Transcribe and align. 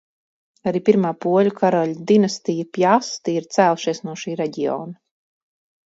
Arī 0.71 0.79
pirmā 0.89 1.11
poļu 1.25 1.51
karaļu 1.59 2.07
dinastija– 2.13 2.67
Pjasti– 2.79 3.37
ir 3.43 3.49
cēlušies 3.59 4.05
no 4.09 4.21
šī 4.27 4.39
reģiona. 4.45 5.03